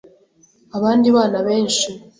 [0.77, 1.89] Abandi bana benshi